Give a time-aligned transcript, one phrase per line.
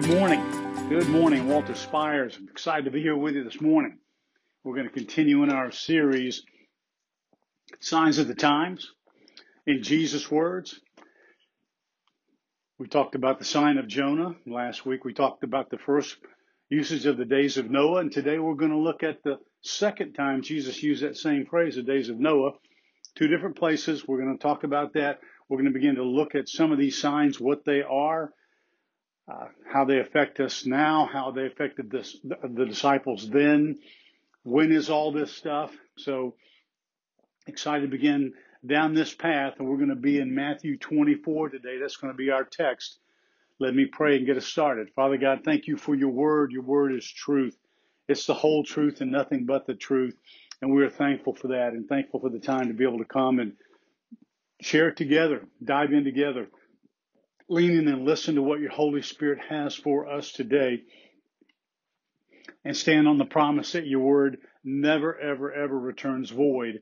[0.00, 0.88] Good morning.
[0.88, 2.36] Good morning, Walter Spires.
[2.38, 3.98] I'm excited to be here with you this morning.
[4.62, 6.44] We're going to continue in our series,
[7.80, 8.92] Signs of the Times,
[9.66, 10.78] in Jesus' words.
[12.78, 15.04] We talked about the sign of Jonah last week.
[15.04, 16.16] We talked about the first
[16.68, 20.12] usage of the days of Noah, and today we're going to look at the second
[20.12, 22.52] time Jesus used that same phrase, the days of Noah.
[23.16, 24.06] Two different places.
[24.06, 25.18] We're going to talk about that.
[25.48, 28.32] We're going to begin to look at some of these signs, what they are,
[29.30, 33.78] uh, how they affect us now, how they affected this, the, the disciples then.
[34.42, 35.70] When is all this stuff?
[35.98, 36.34] So
[37.46, 38.32] excited to begin
[38.66, 41.78] down this path, and we're going to be in Matthew 24 today.
[41.80, 42.98] That's going to be our text.
[43.60, 44.88] Let me pray and get us started.
[44.94, 46.52] Father God, thank you for your word.
[46.52, 47.56] Your word is truth.
[48.08, 50.16] It's the whole truth and nothing but the truth.
[50.62, 53.04] And we are thankful for that and thankful for the time to be able to
[53.04, 53.52] come and
[54.60, 56.48] share it together, dive in together
[57.48, 60.82] lean in and listen to what your Holy Spirit has for us today
[62.64, 66.80] and stand on the promise that your word never, ever, ever returns void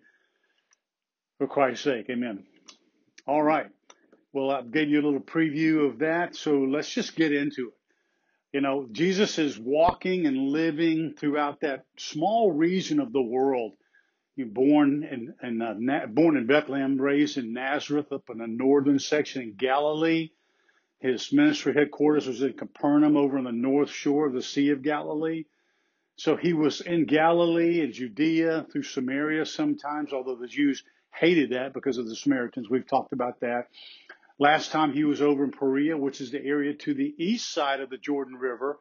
[1.39, 2.07] for Christ's sake.
[2.11, 2.45] Amen.
[3.27, 3.67] All right.
[4.33, 7.75] Well, I've given you a little preview of that, so let's just get into it.
[8.53, 13.73] You know, Jesus is walking and living throughout that small region of the world.
[14.35, 18.99] You're born in, in uh, born in Bethlehem, raised in Nazareth, up in the northern
[18.99, 20.31] section in Galilee.
[20.99, 24.83] His ministry headquarters was in Capernaum over on the north shore of the Sea of
[24.83, 25.45] Galilee.
[26.17, 31.75] So he was in Galilee and Judea through Samaria sometimes, although the Jews hated that
[31.75, 32.71] because of the Samaritans.
[32.71, 33.69] We've talked about that.
[34.39, 37.81] Last time he was over in Perea, which is the area to the east side
[37.81, 38.79] of the Jordan River.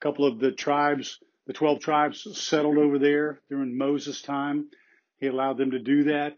[0.00, 4.68] A couple of the tribes, the 12 tribes settled over there during Moses' time.
[5.18, 6.36] He allowed them to do that.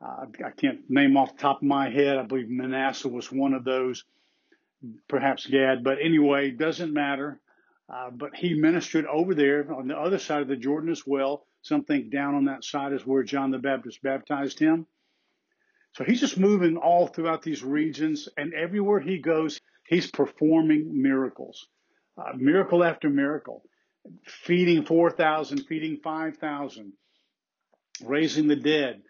[0.00, 2.18] Uh, I can't name off the top of my head.
[2.18, 4.04] I believe Manasseh was one of those
[5.08, 7.40] perhaps Gad, but anyway, doesn't matter.
[7.92, 11.46] Uh, but he ministered over there on the other side of the Jordan as well.
[11.62, 14.86] Some think down on that side is where John the Baptist baptized him.
[15.94, 21.68] So he's just moving all throughout these regions, and everywhere he goes, he's performing miracles,
[22.16, 23.62] uh, miracle after miracle,
[24.24, 26.92] feeding 4,000, feeding 5,000,
[28.04, 29.02] raising the dead,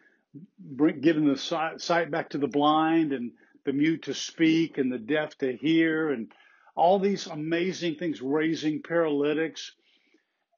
[0.59, 3.31] bring, giving the sight back to the blind, and
[3.65, 6.33] the mute to speak and the deaf to hear and
[6.75, 9.73] all these amazing things, raising paralytics.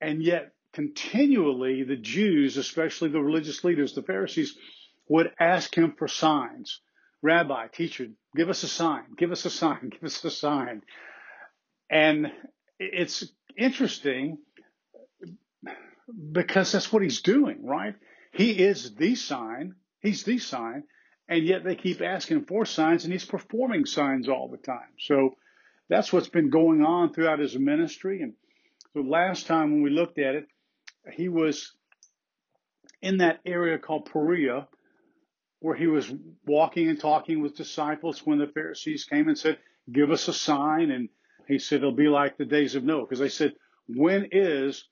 [0.00, 4.56] And yet, continually, the Jews, especially the religious leaders, the Pharisees,
[5.08, 6.80] would ask him for signs.
[7.22, 8.06] Rabbi, teacher,
[8.36, 10.82] give us a sign, give us a sign, give us a sign.
[11.90, 12.30] And
[12.78, 13.24] it's
[13.56, 14.38] interesting
[16.32, 17.94] because that's what he's doing, right?
[18.32, 19.74] He is the sign.
[20.00, 20.84] He's the sign
[21.28, 24.92] and yet they keep asking for signs, and he's performing signs all the time.
[24.98, 25.36] So
[25.88, 28.22] that's what's been going on throughout his ministry.
[28.22, 28.34] And
[28.94, 30.46] the last time when we looked at it,
[31.12, 31.72] he was
[33.02, 34.68] in that area called Perea,
[35.60, 36.12] where he was
[36.46, 39.58] walking and talking with disciples when the Pharisees came and said,
[39.90, 40.90] Give us a sign.
[40.90, 41.08] And
[41.48, 43.04] he said, It'll be like the days of Noah.
[43.04, 43.52] Because they said,
[43.86, 44.86] When is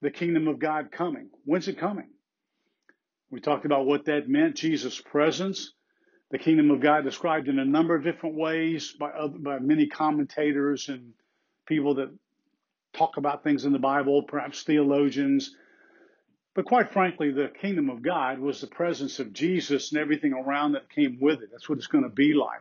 [0.00, 1.30] the kingdom of God coming?
[1.44, 2.08] When's it coming?
[3.32, 5.72] We talked about what that meant, Jesus' presence.
[6.30, 9.86] The kingdom of God described in a number of different ways by, other, by many
[9.86, 11.14] commentators and
[11.66, 12.10] people that
[12.92, 15.56] talk about things in the Bible, perhaps theologians.
[16.54, 20.72] But quite frankly, the kingdom of God was the presence of Jesus and everything around
[20.72, 21.48] that came with it.
[21.50, 22.60] That's what it's going to be like.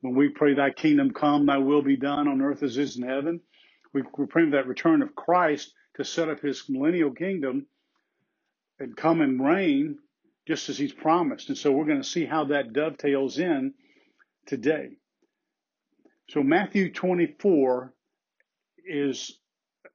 [0.00, 3.02] When we pray, Thy kingdom come, Thy will be done on earth as is in
[3.02, 3.42] heaven,
[3.92, 7.66] we, we pray for that return of Christ to set up His millennial kingdom
[8.78, 9.98] and come and reign
[10.46, 11.48] just as he's promised.
[11.48, 13.74] And so we're going to see how that dovetails in
[14.46, 14.90] today.
[16.30, 17.92] So Matthew 24
[18.86, 19.38] is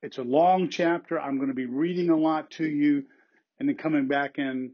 [0.02, 1.20] it's a long chapter.
[1.20, 3.04] I'm going to be reading a lot to you
[3.60, 4.72] and then coming back and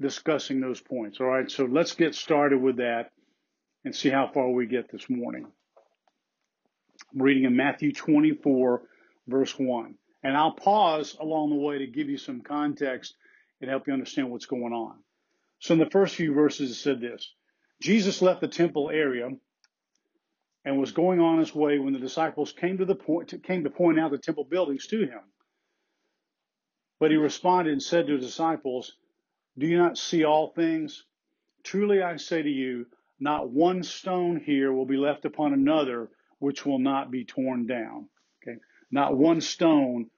[0.00, 1.20] discussing those points.
[1.20, 1.50] All right.
[1.50, 3.10] So let's get started with that
[3.84, 5.46] and see how far we get this morning.
[7.12, 8.82] I'm reading in Matthew 24
[9.26, 9.94] verse 1.
[10.22, 13.14] And I'll pause along the way to give you some context
[13.60, 14.96] and help you understand what's going on.
[15.60, 17.34] So in the first few verses, it said this
[17.80, 19.30] Jesus left the temple area
[20.64, 23.70] and was going on his way when the disciples came to the point came to
[23.70, 25.20] point out the temple buildings to him.
[26.98, 28.96] But he responded and said to his disciples,
[29.56, 31.04] Do you not see all things?
[31.62, 32.86] Truly I say to you,
[33.18, 38.08] not one stone here will be left upon another which will not be torn down.
[38.42, 38.58] Okay?
[38.90, 40.10] Not one stone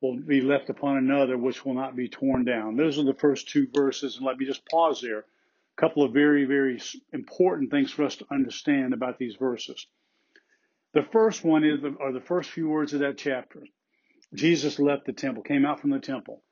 [0.00, 2.76] will be left upon another which will not be torn down.
[2.76, 5.20] Those are the first two verses, and let me just pause there.
[5.20, 6.80] A couple of very, very
[7.12, 9.86] important things for us to understand about these verses.
[10.94, 13.62] The first one is, are the first few words of that chapter.
[14.34, 16.42] Jesus left the temple, came out from the temple.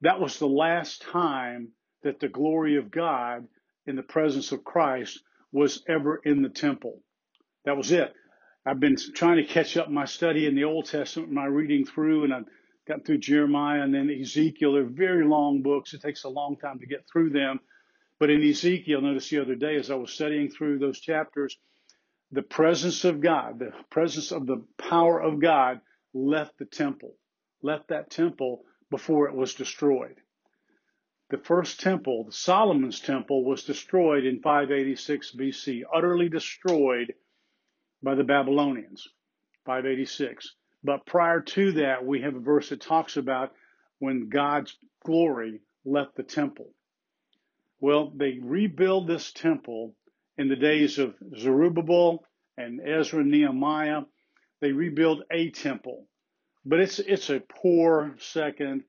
[0.00, 1.70] That was the last time
[2.02, 3.46] that the glory of God
[3.86, 5.20] in the presence of Christ
[5.52, 7.00] was ever in the temple.
[7.64, 8.12] That was it.
[8.66, 12.24] I've been trying to catch up my study in the Old Testament, my reading through,
[12.24, 12.46] and I've
[12.86, 14.74] gotten through Jeremiah and then Ezekiel.
[14.74, 15.94] They're very long books.
[15.94, 17.60] It takes a long time to get through them.
[18.18, 21.56] But in Ezekiel, notice the other day as I was studying through those chapters,
[22.30, 25.80] the presence of God, the presence of the power of God
[26.12, 27.14] left the temple,
[27.62, 30.16] left that temple before it was destroyed.
[31.30, 37.14] The first temple, Solomon's temple, was destroyed in 586 BC, utterly destroyed
[38.02, 39.08] by the Babylonians,
[39.64, 40.54] 586.
[40.84, 43.52] But prior to that, we have a verse that talks about
[43.98, 46.74] when God's glory left the temple.
[47.80, 49.96] Well, they rebuild this temple
[50.36, 52.24] in the days of Zerubbabel
[52.56, 54.02] and Ezra and Nehemiah.
[54.60, 56.06] They rebuild a temple,
[56.64, 58.84] but it's it's a poor second.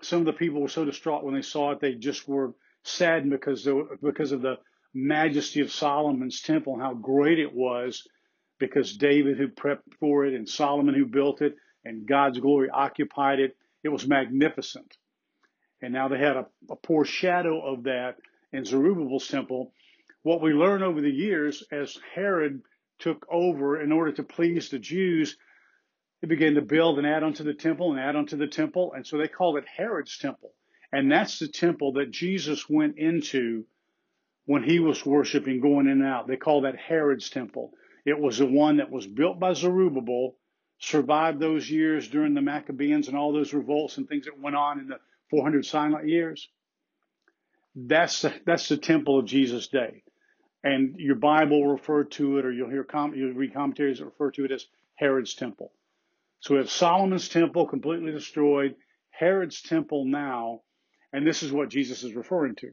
[0.00, 2.54] Some of the people were so distraught when they saw it, they just were
[2.84, 3.68] saddened because
[4.02, 4.56] because of the
[4.94, 8.06] majesty of Solomon's temple, how great it was,
[8.62, 13.40] because David who prepped for it and Solomon who built it and God's glory occupied
[13.40, 13.56] it.
[13.82, 14.96] It was magnificent.
[15.82, 18.18] And now they had a, a poor shadow of that
[18.52, 19.72] in Zerubbabel's temple.
[20.22, 22.62] What we learn over the years as Herod
[23.00, 25.36] took over in order to please the Jews,
[26.20, 28.92] he began to build and add onto the temple and add onto the temple.
[28.94, 30.52] And so they called it Herod's temple.
[30.92, 33.64] And that's the temple that Jesus went into
[34.46, 36.28] when he was worshiping, going in and out.
[36.28, 37.72] They call that Herod's temple.
[38.04, 40.36] It was the one that was built by Zerubbabel,
[40.78, 44.80] survived those years during the Maccabees and all those revolts and things that went on
[44.80, 44.98] in the
[45.30, 46.48] 400 silent years.
[47.74, 50.02] That's the, that's the temple of Jesus' day.
[50.64, 54.04] And your Bible will refer to it, or you'll hear com- you'll read commentaries that
[54.04, 55.72] refer to it as Herod's temple.
[56.40, 58.74] So we have Solomon's temple completely destroyed,
[59.10, 60.62] Herod's temple now,
[61.12, 62.72] and this is what Jesus is referring to.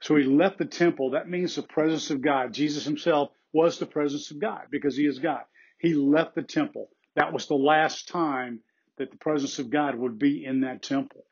[0.00, 1.10] So he left the temple.
[1.10, 2.52] That means the presence of God.
[2.52, 5.42] Jesus himself was the presence of God because he is God.
[5.78, 6.88] He left the temple.
[7.16, 8.60] That was the last time
[8.98, 11.24] that the presence of God would be in that temple.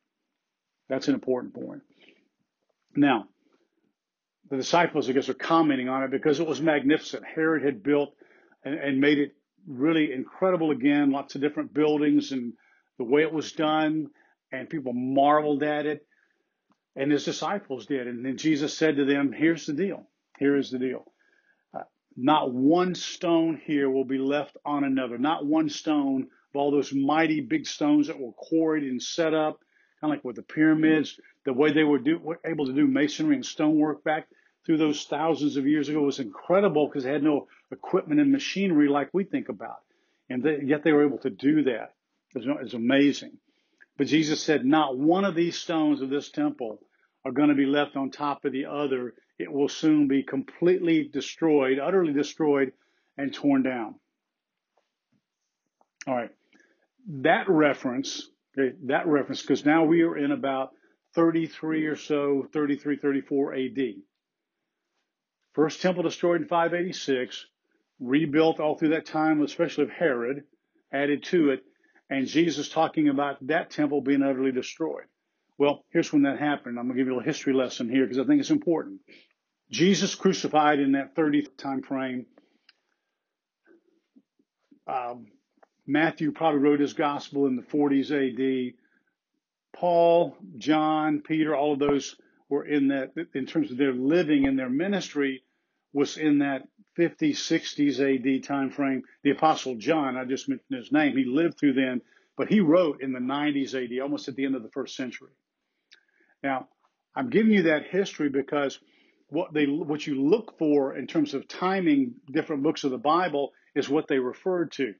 [0.88, 1.82] That's an important point.
[2.96, 3.26] Now,
[4.50, 7.24] the disciples, I guess, are commenting on it because it was magnificent.
[7.24, 8.14] Herod had built
[8.64, 9.34] and, and made it
[9.66, 12.54] really incredible again, lots of different buildings and
[12.96, 14.08] the way it was done,
[14.50, 16.06] and people marveled at it.
[16.96, 18.08] And his disciples did.
[18.08, 20.08] And then Jesus said to them, Here's the deal.
[20.38, 21.04] Here is the deal.
[22.20, 25.18] Not one stone here will be left on another.
[25.18, 29.60] Not one stone of all those mighty big stones that were quarried and set up,
[30.00, 32.88] kind of like with the pyramids, the way they were, do, were able to do
[32.88, 34.26] masonry and stonework back
[34.66, 38.88] through those thousands of years ago was incredible because they had no equipment and machinery
[38.88, 39.78] like we think about.
[40.28, 41.94] And they, yet they were able to do that.
[42.34, 43.38] It's, it's amazing.
[43.96, 46.80] But Jesus said, not one of these stones of this temple
[47.24, 51.08] are going to be left on top of the other it will soon be completely
[51.12, 52.72] destroyed, utterly destroyed,
[53.16, 53.94] and torn down.
[56.06, 56.30] All right.
[57.08, 60.70] That reference, okay, that reference, because now we are in about
[61.14, 63.78] 33 or so, 33, 34 AD.
[65.54, 67.46] First temple destroyed in 586,
[68.00, 70.44] rebuilt all through that time, especially of Herod,
[70.92, 71.64] added to it,
[72.10, 75.04] and Jesus talking about that temple being utterly destroyed.
[75.58, 76.78] Well, here's when that happened.
[76.78, 79.00] I'm going to give you a little history lesson here because I think it's important.
[79.70, 82.26] Jesus crucified in that 30th time frame.
[84.86, 85.26] Um,
[85.86, 88.74] Matthew probably wrote his gospel in the 40s AD.
[89.74, 92.16] Paul, John, Peter, all of those
[92.48, 95.42] were in that, in terms of their living and their ministry,
[95.92, 96.66] was in that
[96.98, 99.02] 50s, 60s AD time frame.
[99.22, 102.00] The Apostle John, I just mentioned his name, he lived through then,
[102.36, 105.30] but he wrote in the 90s AD, almost at the end of the first century.
[106.42, 106.68] Now,
[107.14, 108.78] I'm giving you that history because
[109.30, 113.52] what they what you look for in terms of timing different books of the Bible
[113.74, 114.94] is what they referred to.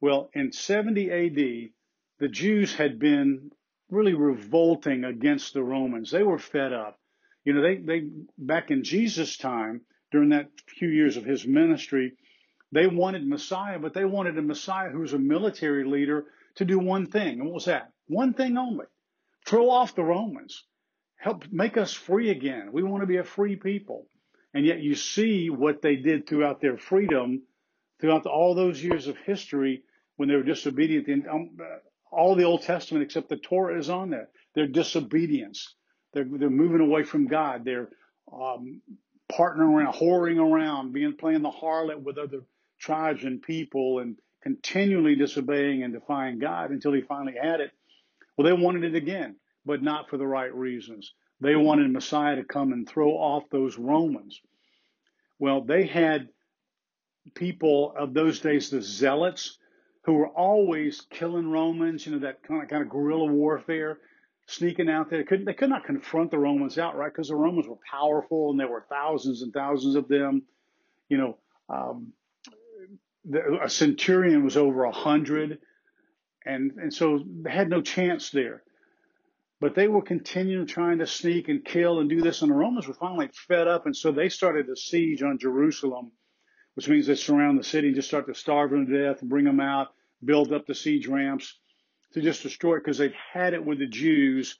[0.00, 1.70] Well, in 70 AD,
[2.18, 3.52] the Jews had been
[3.90, 6.10] really revolting against the Romans.
[6.10, 6.98] They were fed up.
[7.44, 12.14] You know, they they back in Jesus' time during that few years of his ministry,
[12.70, 16.78] they wanted Messiah, but they wanted a Messiah who was a military leader to do
[16.78, 17.40] one thing.
[17.40, 17.92] And what was that?
[18.08, 18.86] One thing only.
[19.44, 20.64] Throw off the Romans
[21.22, 22.70] help make us free again.
[22.72, 24.08] We want to be a free people.
[24.52, 27.42] And yet you see what they did throughout their freedom,
[28.00, 29.84] throughout all those years of history
[30.16, 31.08] when they were disobedient.
[31.28, 31.56] Um,
[32.10, 34.30] all the Old Testament except the Torah is on there.
[34.56, 35.72] Their disobedience.
[36.12, 37.64] They're, they're moving away from God.
[37.64, 37.88] They're
[38.32, 38.82] um,
[39.30, 42.40] partnering around, whoring around, being playing the harlot with other
[42.80, 47.70] tribes and people and continually disobeying and defying God until he finally had it.
[48.36, 51.14] Well, they wanted it again, but not for the right reasons.
[51.40, 54.40] They wanted Messiah to come and throw off those Romans.
[55.38, 56.28] Well, they had
[57.34, 59.58] people of those days, the zealots,
[60.04, 63.98] who were always killing Romans, you know, that kind of, kind of guerrilla warfare,
[64.46, 65.20] sneaking out there.
[65.20, 68.58] They could, they could not confront the Romans outright because the Romans were powerful and
[68.58, 70.42] there were thousands and thousands of them.
[71.08, 71.38] You know,
[71.68, 72.12] um,
[73.24, 75.58] the, a centurion was over a hundred,
[76.44, 78.62] and and so they had no chance there.
[79.62, 82.88] But they were continuing trying to sneak and kill and do this, and the Romans
[82.88, 86.10] were finally fed up, and so they started a siege on Jerusalem,
[86.74, 89.44] which means they surround the city and just start to starve them to death bring
[89.44, 91.60] them out, build up the siege ramps
[92.12, 94.58] to just destroy it because they've had it with the Jews.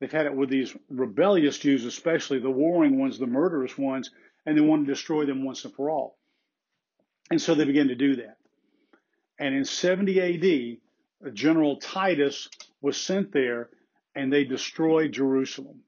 [0.00, 4.10] They've had it with these rebellious Jews, especially the warring ones, the murderous ones,
[4.44, 6.18] and they want to destroy them once and for all.
[7.30, 8.36] And so they began to do that.
[9.38, 10.78] And in 70
[11.24, 12.50] AD, General Titus
[12.82, 13.70] was sent there
[14.14, 15.80] and they destroyed Jerusalem.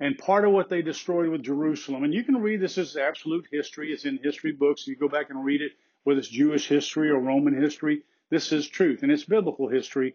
[0.00, 3.48] And part of what they destroyed with Jerusalem, and you can read this as absolute
[3.50, 4.86] history, it's in history books.
[4.86, 5.72] You go back and read it,
[6.04, 8.02] whether it's Jewish history or Roman history.
[8.30, 10.14] This is truth, and it's biblical history,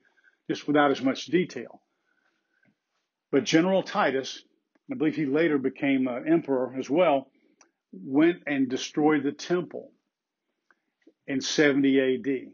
[0.49, 1.81] just without as much detail.
[3.31, 4.43] But General Titus,
[4.89, 7.27] I believe he later became uh, emperor as well,
[7.91, 9.91] went and destroyed the temple
[11.27, 12.53] in 70 AD.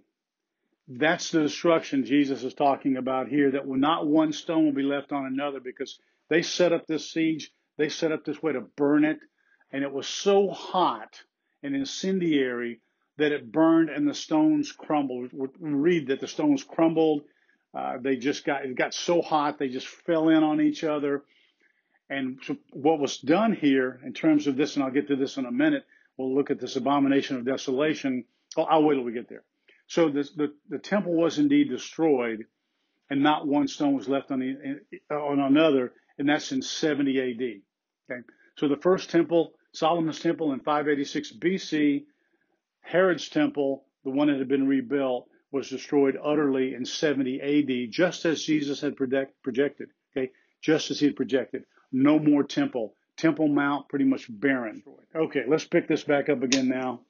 [0.92, 5.12] That's the destruction Jesus is talking about here, that not one stone will be left
[5.12, 9.06] on another because they set up this siege, they set up this way to burn
[9.06, 9.20] it,
[9.72, 11.22] and it was so hot
[11.62, 12.82] and incendiary
[13.18, 15.32] that it burned and the stones crumbled.
[15.32, 17.22] We read that the stones crumbled.
[17.72, 21.24] Uh, they just got it got so hot they just fell in on each other.
[22.10, 25.38] And so what was done here in terms of this, and I'll get to this
[25.38, 25.86] in a minute.
[26.18, 28.26] We'll look at this abomination of desolation
[28.58, 29.44] Oh, I'll wait till we get there.
[29.90, 32.46] So the, the, the temple was indeed destroyed,
[33.10, 34.80] and not one stone was left on, the,
[35.14, 38.12] on another, and that's in 70 AD.
[38.12, 38.22] Okay,
[38.56, 42.06] so the first temple, Solomon's temple in 586 BC,
[42.82, 48.26] Herod's temple, the one that had been rebuilt, was destroyed utterly in 70 AD, just
[48.26, 49.90] as Jesus had project, projected.
[50.16, 50.32] Okay,
[50.62, 51.64] just as he had projected.
[51.92, 52.94] No more temple.
[53.18, 54.84] Temple Mount pretty much barren.
[55.16, 57.02] Okay, let's pick this back up again now.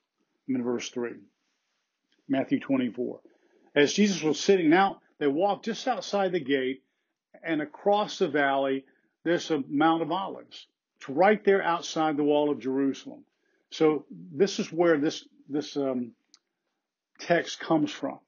[0.48, 1.12] I'm in verse 3.
[2.30, 3.20] Matthew 24.
[3.76, 6.84] As Jesus was sitting, now they walked just outside the gate,
[7.44, 8.86] and across the valley,
[9.24, 10.68] there's a Mount of Olives.
[10.98, 13.24] It's right there outside the wall of Jerusalem.
[13.72, 16.12] So this is where this this um,
[17.20, 18.20] text comes from.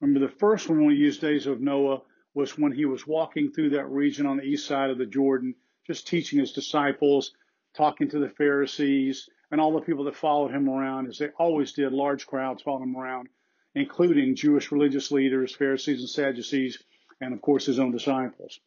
[0.00, 2.02] Remember, the first one we used days of Noah
[2.34, 5.54] was when he was walking through that region on the east side of the Jordan,
[5.86, 7.32] just teaching his disciples,
[7.74, 11.74] talking to the Pharisees, and all the people that followed him around, as they always
[11.74, 13.28] did, large crowds following him around,
[13.76, 16.82] including Jewish religious leaders, Pharisees and Sadducees,
[17.20, 18.58] and of course his own disciples.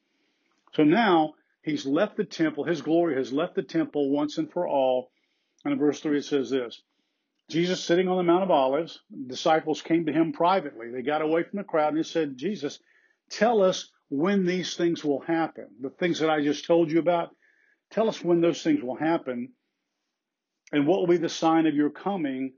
[0.75, 4.65] So now he's left the temple, his glory has left the temple once and for
[4.65, 5.12] all.
[5.65, 6.82] And in verse 3 it says this
[7.50, 10.89] Jesus sitting on the Mount of Olives, disciples came to him privately.
[10.89, 12.79] They got away from the crowd and they said, Jesus,
[13.29, 15.67] tell us when these things will happen.
[15.82, 17.36] The things that I just told you about,
[17.89, 19.50] tell us when those things will happen
[20.71, 22.53] and what will be the sign of your coming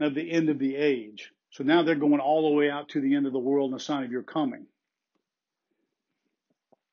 [0.00, 1.32] of the end of the age?
[1.50, 3.80] So now they're going all the way out to the end of the world and
[3.80, 4.66] the sign of your coming.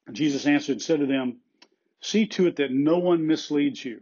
[0.08, 1.40] And Jesus answered and said to them,
[2.02, 4.02] See to it that no one misleads you.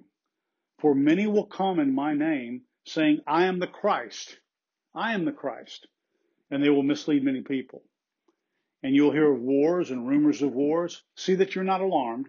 [0.79, 4.37] For many will come in my name, saying, I am the Christ.
[4.93, 5.87] I am the Christ.
[6.51, 7.83] And they will mislead many people.
[8.83, 11.01] And you'll hear of wars and rumors of wars.
[11.15, 12.27] See that you're not alarmed.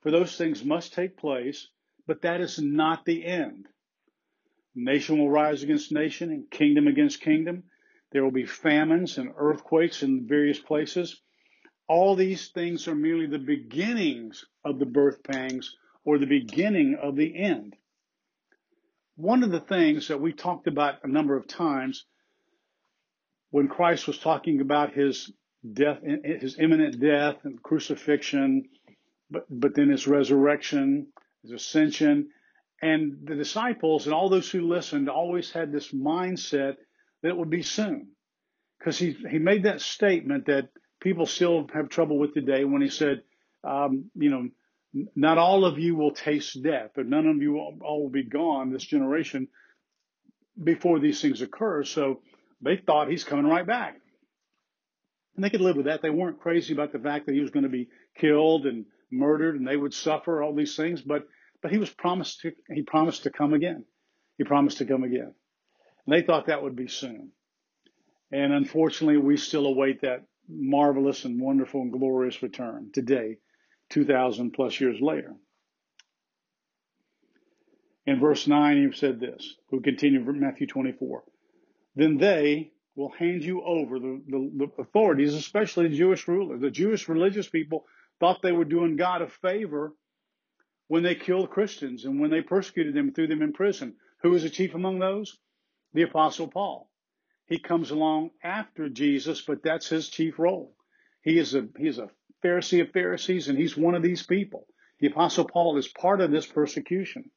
[0.00, 1.68] For those things must take place,
[2.06, 3.66] but that is not the end.
[4.74, 7.64] Nation will rise against nation and kingdom against kingdom.
[8.10, 11.20] There will be famines and earthquakes in various places.
[11.88, 17.16] All these things are merely the beginnings of the birth pangs or the beginning of
[17.16, 17.76] the end.
[19.16, 22.06] One of the things that we talked about a number of times
[23.50, 25.30] when Christ was talking about his
[25.70, 28.64] death, his imminent death and crucifixion,
[29.30, 31.08] but, but then his resurrection
[31.42, 32.30] his ascension.
[32.80, 36.76] And the disciples and all those who listened always had this mindset
[37.22, 38.08] that it would be soon.
[38.78, 40.70] Because he, he made that statement that
[41.00, 43.22] people still have trouble with today when he said,
[43.62, 44.48] um, you know,
[45.14, 48.24] not all of you will taste death, but none of you all, all will be
[48.24, 49.48] gone, this generation,
[50.62, 51.84] before these things occur.
[51.84, 52.20] So
[52.60, 53.96] they thought he's coming right back.
[55.34, 56.02] And they could live with that.
[56.02, 59.56] They weren't crazy about the fact that he was going to be killed and murdered
[59.56, 61.26] and they would suffer all these things, but
[61.62, 63.84] but he was promised to he promised to come again.
[64.38, 65.34] He promised to come again.
[66.06, 67.30] And they thought that would be soon.
[68.32, 73.36] And unfortunately, we still await that marvelous and wonderful and glorious return today,
[73.90, 75.34] 2,000 plus years later.
[78.06, 79.54] In verse 9, he said this.
[79.70, 81.22] We continue from Matthew 24.
[81.94, 86.60] Then they will hand you over, the, the, the authorities, especially the Jewish rulers.
[86.60, 87.84] The Jewish religious people
[88.22, 89.92] thought they were doing God a favor
[90.86, 93.96] when they killed Christians and when they persecuted them, threw them in prison.
[94.22, 95.36] Who was the chief among those?
[95.92, 96.88] The Apostle Paul.
[97.46, 100.72] He comes along after Jesus, but that's his chief role.
[101.22, 102.10] He is a he is a
[102.44, 104.68] Pharisee of Pharisees, and he's one of these people.
[105.00, 107.28] The Apostle Paul is part of this persecution.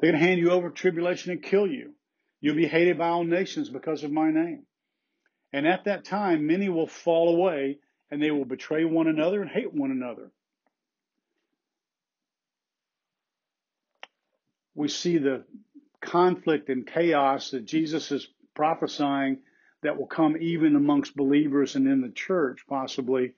[0.00, 1.94] They're going to hand you over to tribulation and kill you.
[2.40, 4.66] You'll be hated by all nations because of my name.
[5.52, 7.78] And at that time, many will fall away
[8.10, 10.30] and they will betray one another and hate one another.
[14.74, 15.44] We see the
[16.00, 19.38] conflict and chaos that Jesus is prophesying
[19.82, 23.34] that will come even amongst believers and in the church, possibly,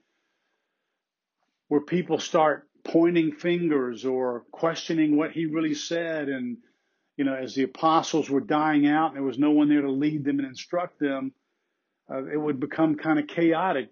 [1.69, 6.59] where people start pointing fingers or questioning what he really said and
[7.21, 9.91] you know, as the apostles were dying out and there was no one there to
[9.91, 11.33] lead them and instruct them,
[12.11, 13.91] uh, it would become kind of chaotic.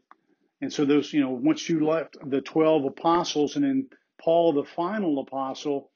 [0.61, 3.89] And so those, you know, once you left the 12 apostles and then
[4.21, 5.91] Paul, the final apostle,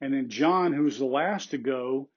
[0.00, 2.08] and then John, who's the last to go,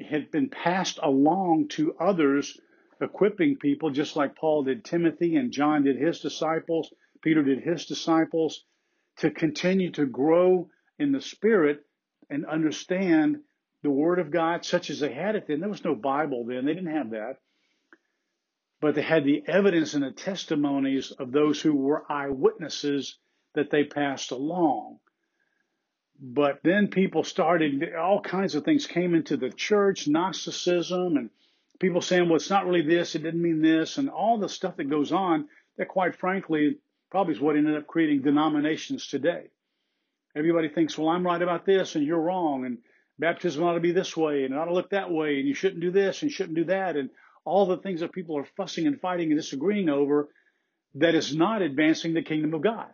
[0.00, 2.58] had been passed along to others,
[3.00, 7.86] equipping people just like Paul did Timothy and John did his disciples, Peter did his
[7.86, 8.64] disciples,
[9.18, 11.84] to continue to grow in the Spirit
[12.30, 13.38] and understand
[13.82, 15.60] the Word of God such as they had it then.
[15.60, 17.36] There was no Bible then, they didn't have that.
[18.80, 23.18] But they had the evidence and the testimonies of those who were eyewitnesses
[23.54, 24.98] that they passed along.
[26.18, 31.30] But then people started, all kinds of things came into the church, Gnosticism, and
[31.78, 34.76] people saying, well, it's not really this, it didn't mean this, and all the stuff
[34.76, 36.78] that goes on that, quite frankly,
[37.10, 39.48] probably is what ended up creating denominations today.
[40.36, 42.78] Everybody thinks, well, I'm right about this and you're wrong, and
[43.18, 45.54] baptism ought to be this way and it ought to look that way, and you
[45.54, 47.10] shouldn't do this and shouldn't do that, and
[47.44, 50.28] all the things that people are fussing and fighting and disagreeing over
[50.94, 52.88] that is not advancing the kingdom of God.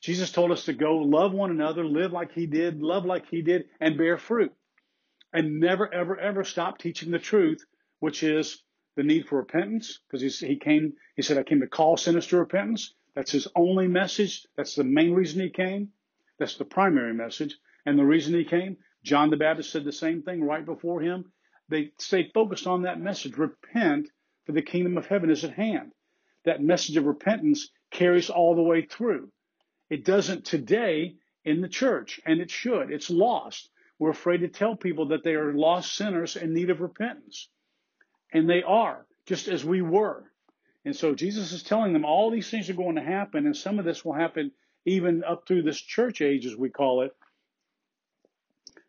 [0.00, 3.42] Jesus told us to go love one another, live like he did, love like he
[3.42, 4.52] did, and bear fruit.
[5.32, 7.64] And never, ever, ever stop teaching the truth,
[8.00, 8.62] which is
[8.96, 12.36] the need for repentance, because he came, he said, I came to call sinners to
[12.36, 12.94] repentance.
[13.14, 14.46] That's his only message.
[14.56, 15.88] That's the main reason he came.
[16.38, 17.56] That's the primary message.
[17.86, 21.32] And the reason he came, John the Baptist said the same thing right before him.
[21.68, 23.36] They stay focused on that message.
[23.36, 24.08] Repent,
[24.44, 25.92] for the kingdom of heaven is at hand.
[26.44, 29.30] That message of repentance carries all the way through.
[29.88, 32.90] It doesn't today in the church, and it should.
[32.90, 33.70] It's lost.
[33.98, 37.48] We're afraid to tell people that they are lost sinners in need of repentance.
[38.32, 40.24] And they are, just as we were.
[40.84, 43.78] And so Jesus is telling them all these things are going to happen, and some
[43.78, 44.50] of this will happen
[44.84, 47.14] even up through this church age, as we call it,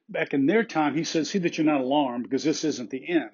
[0.09, 3.09] back in their time, he said, see that you're not alarmed because this isn't the
[3.09, 3.31] end,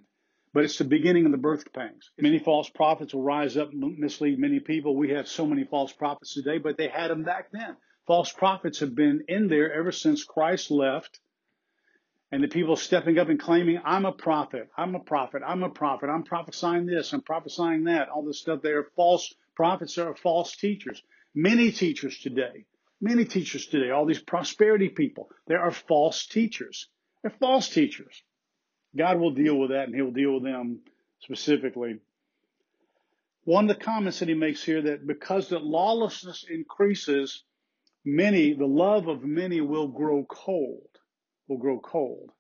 [0.54, 2.12] but it's the beginning of the birth pangs.
[2.18, 4.96] Many false prophets will rise up and mislead many people.
[4.96, 7.76] We have so many false prophets today, but they had them back then.
[8.08, 11.20] False prophets have been in there ever since Christ left.
[12.32, 15.70] And the people stepping up and claiming, I'm a prophet, I'm a prophet, I'm a
[15.70, 18.62] prophet, I'm prophesying this, I'm prophesying that, all this stuff.
[18.62, 21.04] They are false prophets, they are false teachers.
[21.36, 22.66] Many teachers today,
[23.02, 26.88] many teachers today, all these prosperity people, there are false teachers.
[27.22, 28.22] They're false teachers.
[28.96, 30.82] God will deal with that and he'll deal with them
[31.20, 32.00] specifically.
[33.44, 37.44] One of the comments that he makes here that because the lawlessness increases,
[38.06, 40.90] many, the love of many will grow cold,
[41.48, 42.32] will grow cold.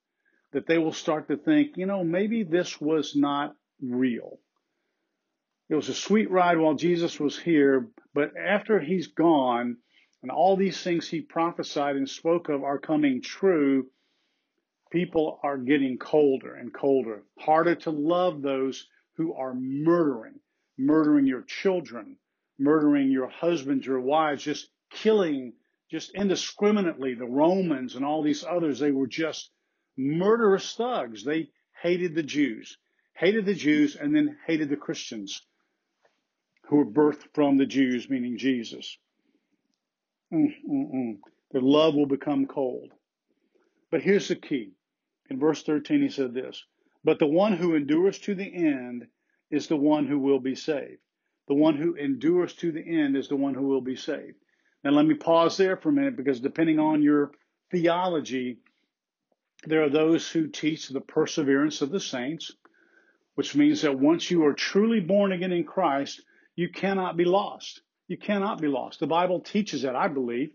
[0.53, 4.39] That they will start to think, you know, maybe this was not real.
[5.69, 9.77] It was a sweet ride while Jesus was here, but after he's gone,
[10.21, 13.87] and all these things he prophesied and spoke of are coming true,
[14.91, 20.39] people are getting colder and colder, harder to love those who are murdering,
[20.77, 22.17] murdering your children,
[22.59, 25.53] murdering your husbands, your wives, just killing
[25.91, 28.79] just indiscriminately the Romans and all these others.
[28.79, 29.51] They were just
[29.97, 31.25] murderous thugs.
[31.25, 31.49] They
[31.81, 32.77] hated the Jews,
[33.13, 35.41] hated the Jews, and then hated the Christians
[36.67, 38.97] who were birthed from the Jews, meaning Jesus.
[40.33, 41.19] Mm-mm-mm.
[41.51, 42.91] Their love will become cold.
[43.91, 44.73] But here's the key.
[45.29, 46.65] In verse 13, he said this
[47.03, 49.07] But the one who endures to the end
[49.51, 50.99] is the one who will be saved.
[51.47, 54.37] The one who endures to the end is the one who will be saved.
[54.83, 57.31] Now, let me pause there for a minute because depending on your
[57.71, 58.57] theology,
[59.65, 62.51] There are those who teach the perseverance of the saints,
[63.35, 66.23] which means that once you are truly born again in Christ,
[66.55, 67.81] you cannot be lost.
[68.11, 68.99] You cannot be lost.
[68.99, 70.51] The Bible teaches that, I believe.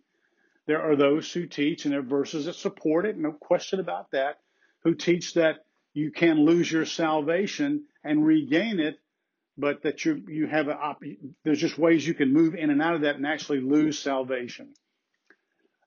[0.67, 4.11] There are those who teach, and there are verses that support it, no question about
[4.11, 4.41] that,
[4.85, 5.65] who teach that
[5.95, 8.99] you can lose your salvation and regain it,
[9.57, 10.97] but that you you have a,
[11.45, 14.75] there's just ways you can move in and out of that and actually lose salvation.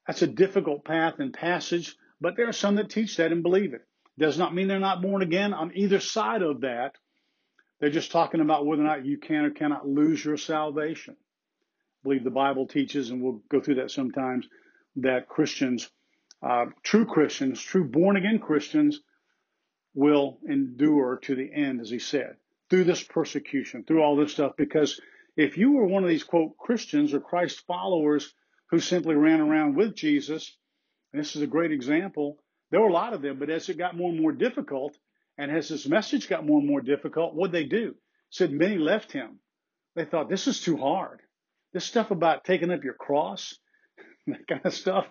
[0.07, 3.75] That's a difficult path and passage, but there are some that teach that and believe
[3.75, 3.85] it.
[4.17, 6.95] Does not mean they're not born again on either side of that.
[7.79, 11.15] They're just talking about whether or not you can or cannot lose your salvation.
[12.03, 14.47] Believe the Bible teaches, and we'll go through that sometimes,
[14.97, 15.89] that Christians,
[16.41, 19.01] uh, true Christians, true born again Christians,
[19.93, 22.37] will endure to the end, as he said,
[22.69, 24.53] through this persecution, through all this stuff.
[24.57, 24.99] Because
[25.35, 28.33] if you were one of these, quote, Christians or Christ followers
[28.69, 30.55] who simply ran around with Jesus,
[31.11, 32.37] and this is a great example,
[32.71, 34.97] there were a lot of them, but as it got more and more difficult,
[35.37, 37.95] and as his message got more and more difficult, what they do?
[38.29, 39.39] Said many left him.
[39.95, 41.21] They thought, this is too hard.
[41.73, 43.55] This stuff about taking up your cross,
[44.27, 45.05] that kind of stuff.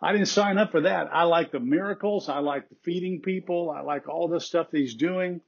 [0.00, 1.08] I didn't sign up for that.
[1.12, 2.28] I like the miracles.
[2.28, 3.70] I like the feeding people.
[3.70, 5.40] I like all this stuff that he's doing.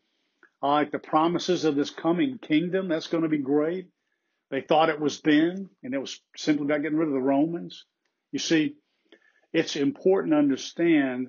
[0.62, 2.88] I like the promises of this coming kingdom.
[2.88, 3.88] That's going to be great.
[4.50, 7.84] They thought it was then, and it was simply about getting rid of the Romans.
[8.32, 8.76] You see,
[9.52, 11.28] it's important to understand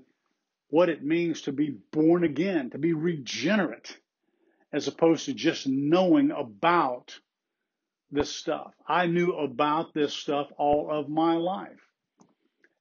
[0.70, 3.98] what it means to be born again, to be regenerate,
[4.72, 7.20] as opposed to just knowing about
[8.12, 8.74] this stuff.
[8.88, 11.80] I knew about this stuff all of my life.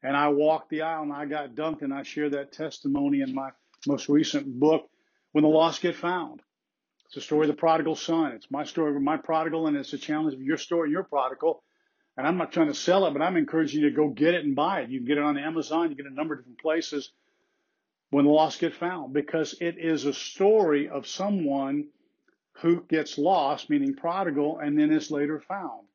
[0.03, 3.35] And I walked the aisle and I got dunked, and I share that testimony in
[3.35, 3.51] my
[3.87, 4.88] most recent book,
[5.33, 6.41] When the Lost Get Found.
[7.07, 8.33] It's the story of the prodigal son.
[8.33, 11.05] It's my story of my prodigal, and it's a challenge of your story, and your
[11.05, 11.62] prodigal.
[12.17, 14.45] And I'm not trying to sell it, but I'm encouraging you to go get it
[14.45, 14.91] and buy it.
[14.91, 17.12] You can get it on Amazon, you can get it a number of different places
[18.11, 21.88] when the lost get found because it is a story of someone
[22.61, 25.87] who gets lost, meaning prodigal, and then is later found.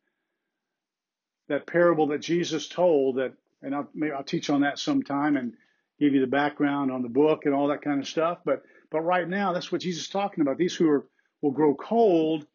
[1.49, 5.53] That parable that Jesus told that, and I'll, maybe I'll teach on that sometime and
[5.99, 8.39] give you the background on the book and all that kind of stuff.
[8.45, 10.57] But, but right now, that's what Jesus is talking about.
[10.57, 11.05] These who are,
[11.41, 12.45] will grow cold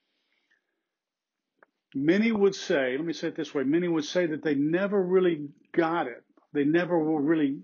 [1.94, 5.02] Many would say, let me say it this way, many would say that they never
[5.02, 6.22] really got it.
[6.52, 7.60] They never were really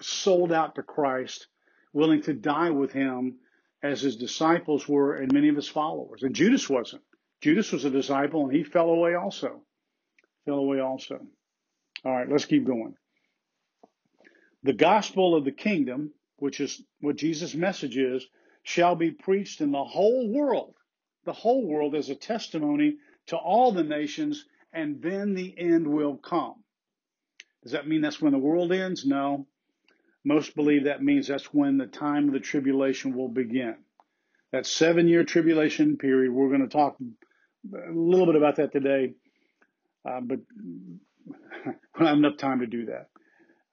[0.00, 1.46] sold out to Christ,
[1.92, 3.38] willing to die with him
[3.82, 6.22] as his disciples were and many of his followers.
[6.22, 7.02] And Judas wasn't.
[7.40, 9.62] Judas was a disciple and he fell away also.
[10.44, 11.20] Fell away also.
[12.04, 12.94] All right, let's keep going.
[14.62, 18.26] The gospel of the kingdom, which is what Jesus' message is,
[18.62, 20.74] shall be preached in the whole world.
[21.24, 22.96] The whole world as a testimony
[23.28, 26.56] to all the nations, and then the end will come.
[27.62, 29.04] Does that mean that's when the world ends?
[29.06, 29.46] No.
[30.24, 33.76] Most believe that means that's when the time of the tribulation will begin.
[34.52, 36.96] That seven year tribulation period, we're going to talk
[37.72, 39.14] a little bit about that today,
[40.08, 40.40] uh, but
[41.26, 43.08] we don't have enough time to do that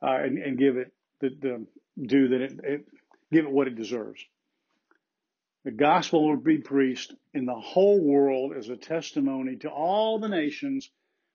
[0.02, 1.66] uh, and, and, give it the, the
[2.06, 2.86] due that it, it,
[3.32, 4.24] give it what it deserves.
[5.66, 10.30] The gospel will be preached in the whole world as a testimony to all the
[10.30, 10.90] nations.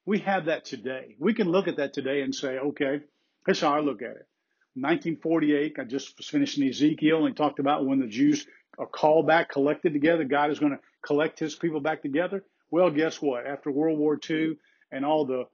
[0.06, 1.16] We have that today.
[1.18, 3.00] We can look at that today and say, okay,
[3.44, 4.26] here's how I look at it.
[4.74, 8.46] 1948, I just was finishing Ezekiel and talked about when the Jews
[8.78, 12.44] are called back, collected together, God is going to collect his people back together.
[12.70, 13.46] Well, guess what?
[13.46, 14.56] After World War II
[14.90, 15.44] and all the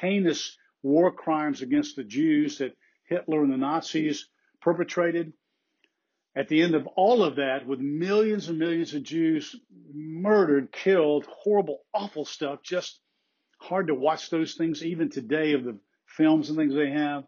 [0.00, 4.28] heinous war crimes against the Jews that Hitler and the Nazis
[4.62, 5.34] perpetrated,
[6.36, 9.54] at the end of all of that, with millions and millions of Jews
[9.92, 12.98] murdered, killed, horrible, awful stuff, just
[13.60, 17.24] hard to watch those things even today of the films and things they have.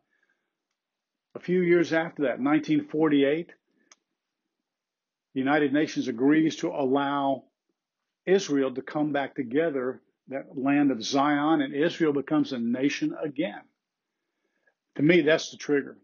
[1.37, 3.53] A few years after that, 1948,
[5.35, 7.44] the United Nations agrees to allow
[8.25, 13.61] Israel to come back together, that land of Zion, and Israel becomes a nation again.
[14.94, 15.99] To me, that's the trigger.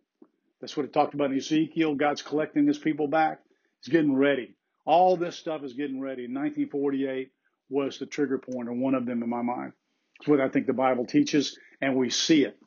[0.61, 1.95] That's what it talked about in Ezekiel.
[1.95, 3.39] God's collecting his people back.
[3.83, 4.55] He's getting ready.
[4.85, 6.25] All this stuff is getting ready.
[6.25, 7.31] 1948
[7.71, 9.73] was the trigger point, or one of them in my mind.
[10.21, 12.59] It's what I think the Bible teaches, and we see it.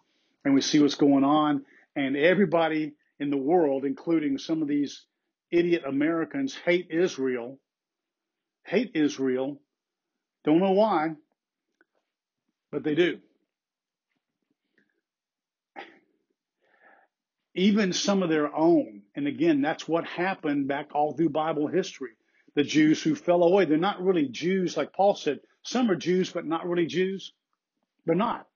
[0.43, 1.63] And we see what's going on.
[1.95, 5.05] And everybody in the world, including some of these
[5.51, 7.59] idiot Americans, hate Israel.
[8.65, 9.61] Hate Israel.
[10.43, 11.15] Don't know why,
[12.71, 13.19] but they do.
[17.55, 19.01] even some of their own.
[19.15, 22.11] And again, that's what happened back all through Bible history.
[22.55, 25.39] The Jews who fell away, they're not really Jews, like Paul said.
[25.63, 27.33] Some are Jews, but not really Jews.
[28.05, 28.47] They're not.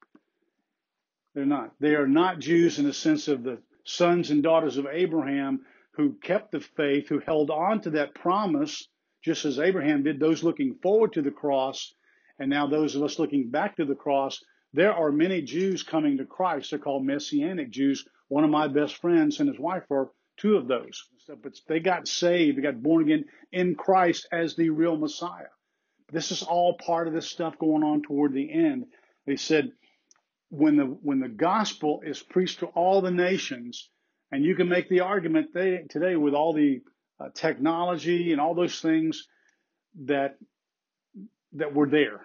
[1.33, 1.73] They're not.
[1.79, 6.13] They are not Jews in the sense of the sons and daughters of Abraham who
[6.13, 8.87] kept the faith, who held on to that promise,
[9.21, 11.93] just as Abraham did, those looking forward to the cross,
[12.39, 16.17] and now those of us looking back to the cross, there are many Jews coming
[16.17, 16.69] to Christ.
[16.69, 18.07] They're called Messianic Jews.
[18.27, 21.03] One of my best friends and his wife are two of those.
[21.27, 25.49] But they got saved, they got born again in Christ as the real Messiah.
[26.11, 28.85] This is all part of this stuff going on toward the end.
[29.25, 29.71] They said
[30.49, 33.89] when the when the gospel is preached to all the nations,
[34.31, 36.81] and you can make the argument they, today with all the
[37.19, 39.27] uh, technology and all those things
[40.05, 40.37] that
[41.53, 42.21] that we're there.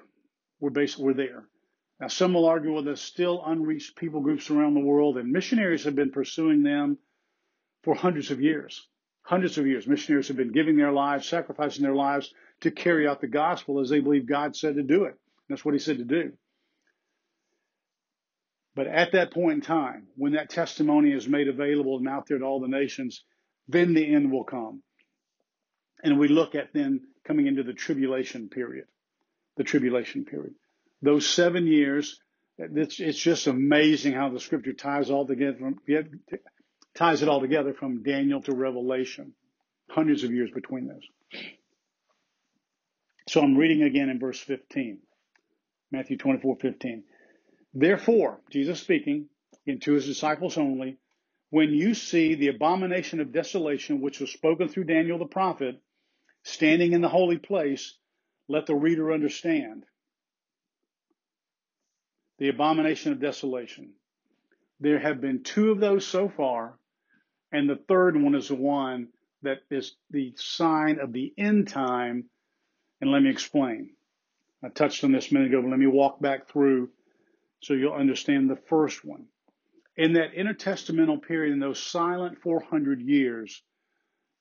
[0.61, 1.45] We're basically we're there.
[2.01, 5.85] Now some will argue well there's still unreached people groups around the world, and missionaries
[5.85, 6.99] have been pursuing them
[7.83, 8.87] for hundreds of years.
[9.23, 9.87] Hundreds of years.
[9.87, 13.89] Missionaries have been giving their lives, sacrificing their lives to carry out the gospel as
[13.89, 15.15] they believe God said to do it.
[15.49, 16.33] That's what he said to do.
[18.75, 22.39] But at that point in time, when that testimony is made available and out there
[22.39, 23.23] to all the nations,
[23.69, 24.83] then the end will come.
[26.03, 28.87] And we look at then coming into the tribulation period.
[29.57, 30.55] The tribulation period.
[31.03, 32.21] Those seven years,
[32.59, 35.75] it's, it's just amazing how the scripture ties all together
[36.95, 39.35] ties it all together from Daniel to Revelation.
[39.91, 41.43] Hundreds of years between those.
[43.29, 44.99] So I'm reading again in verse 15.
[45.91, 47.05] Matthew 24, 15.
[47.75, 49.29] Therefore, Jesus speaking,
[49.67, 50.99] and to his disciples only,
[51.51, 55.81] when you see the abomination of desolation, which was spoken through Daniel the prophet,
[56.45, 57.97] standing in the holy place,
[58.49, 59.85] let the reader understand.
[62.39, 63.95] The abomination of desolation.
[64.81, 66.79] There have been two of those so far,
[67.53, 69.09] and the third one is the one
[69.43, 72.25] that is the sign of the end time.
[73.01, 73.91] And let me explain.
[74.63, 76.91] I touched on this a minute ago, but let me walk back through
[77.65, 79.25] so you'll understand the first one.
[79.97, 83.63] In that intertestamental period, in those silent 400 years,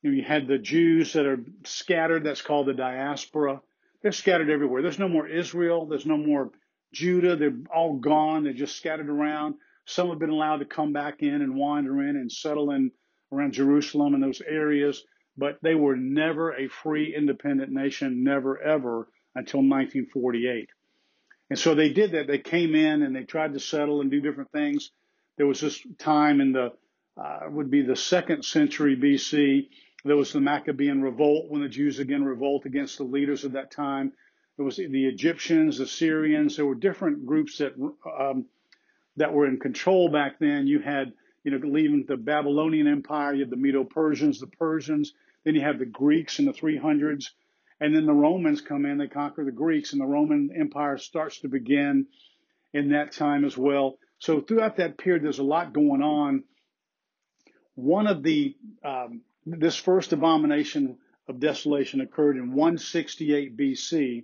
[0.01, 3.61] you, know, you had the Jews that are scattered, that's called the diaspora.
[4.01, 4.81] They're scattered everywhere.
[4.81, 6.51] There's no more Israel, there's no more
[6.91, 9.55] Judah, they're all gone, they're just scattered around.
[9.85, 12.91] Some have been allowed to come back in and wander in and settle in
[13.31, 15.01] around Jerusalem and those areas,
[15.37, 20.69] but they were never a free, independent nation, never ever until 1948.
[21.53, 22.25] And so they did that.
[22.25, 24.89] They came in and they tried to settle and do different things.
[25.37, 26.73] There was this time in the,
[27.15, 29.69] uh, would be the second century BC.
[30.03, 33.69] There was the Maccabean revolt when the Jews again revolt against the leaders of that
[33.69, 34.13] time.
[34.57, 36.55] There was the Egyptians, the Syrians.
[36.55, 37.73] There were different groups that,
[38.19, 38.47] um,
[39.17, 40.65] that were in control back then.
[40.65, 41.13] You had,
[41.43, 45.13] you know, leaving the Babylonian Empire, you had the Medo-Persians, the Persians.
[45.43, 47.25] Then you have the Greeks in the 300s.
[47.83, 51.41] And then the Romans come in, they conquer the Greeks, and the Roman Empire starts
[51.41, 52.07] to begin
[52.71, 53.97] in that time as well.
[54.19, 56.45] So throughout that period, there's a lot going on.
[57.75, 64.23] One of the, um, this first abomination of desolation occurred in 168 BC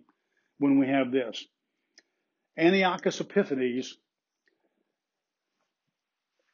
[0.60, 1.46] when we have this.
[2.58, 3.98] Antiochus Epiphanes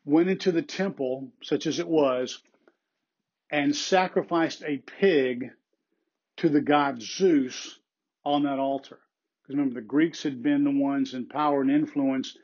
[0.05, 2.41] went into the temple, such as it was,
[3.51, 5.51] and sacrificed a pig
[6.37, 7.79] to the god Zeus
[8.23, 8.99] on that altar.
[9.41, 12.35] Because remember, the Greeks had been the ones in power and influence.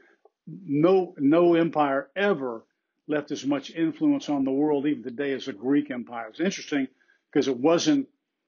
[0.47, 2.63] No, no empire ever
[3.07, 6.27] left as much influence on the world, even today, as the Greek Empire.
[6.29, 6.87] It's interesting
[7.31, 8.07] because it wasn't,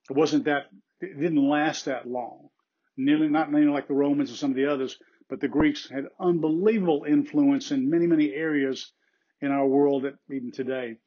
[0.09, 0.67] it wasn't that,
[1.01, 2.49] it didn't last that long.
[2.95, 4.97] Nearly, not nearly like the Romans and some of the others,
[5.29, 8.91] but the Greeks had unbelievable influence in many, many areas
[9.41, 10.97] in our world, even today.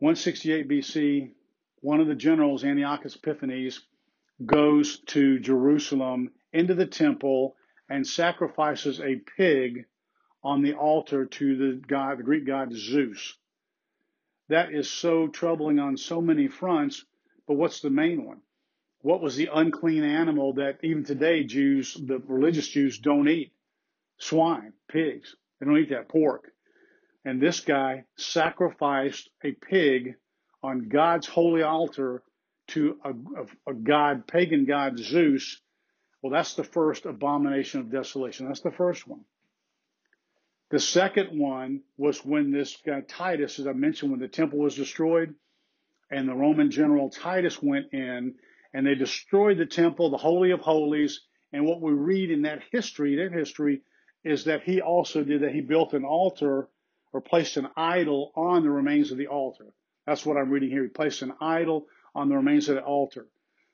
[0.00, 1.30] 168 BC,
[1.84, 3.78] one of the generals, Antiochus Epiphanes,
[4.46, 7.56] goes to Jerusalem into the temple
[7.90, 9.84] and sacrifices a pig
[10.42, 13.36] on the altar to the god, the Greek god Zeus.
[14.48, 17.04] That is so troubling on so many fronts,
[17.46, 18.40] but what's the main one?
[19.02, 23.52] What was the unclean animal that even today Jews, the religious Jews, don't eat?
[24.16, 25.36] Swine, pigs.
[25.60, 26.50] They don't eat that pork.
[27.26, 30.14] And this guy sacrificed a pig
[30.64, 32.22] on God's holy altar
[32.68, 35.60] to a, a, god, pagan god Zeus,
[36.22, 38.46] well, that's the first abomination of desolation.
[38.46, 39.20] That's the first one.
[40.70, 44.74] The second one was when this guy Titus, as I mentioned, when the temple was
[44.74, 45.34] destroyed,
[46.10, 48.34] and the Roman general Titus went in
[48.72, 51.20] and they destroyed the temple, the Holy of Holies.
[51.52, 53.82] And what we read in that history, that history,
[54.24, 55.52] is that he also did that.
[55.52, 56.68] He built an altar
[57.12, 59.66] or placed an idol on the remains of the altar.
[60.06, 60.82] That's what I'm reading here.
[60.82, 63.26] He placed an idol on the remains of the altar.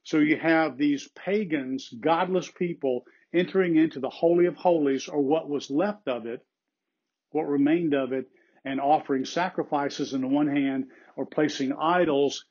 [0.03, 5.49] So you have these pagans, godless people entering into the Holy of Holies or what
[5.49, 6.45] was left of it,
[7.31, 8.29] what remained of it,
[8.65, 12.45] and offering sacrifices in the one hand or placing idols